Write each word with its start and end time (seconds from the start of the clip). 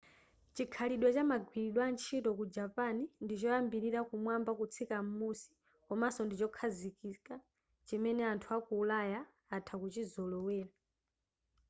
chikhalidwe 0.55 1.09
cha 1.15 1.23
magwiridwe 1.31 1.81
a 1.87 1.89
ntchito 1.93 2.29
ku 2.37 2.43
japan 2.55 2.95
ndi 3.23 3.33
choyambira 3.41 3.99
kumwamba 4.09 4.51
kutsika 4.59 4.95
m'musi 5.05 5.49
komaso 5.87 6.21
ndichokhazikika 6.25 7.35
chimene 7.87 8.23
anthu 8.31 8.49
aku 8.57 8.71
ulaya 8.83 9.19
atha 9.55 9.75
kuchizolowera 9.81 10.73